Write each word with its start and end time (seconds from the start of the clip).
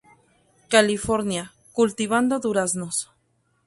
California, 0.73 1.51
cultivando 1.73 2.35
duraznos. 2.39 2.97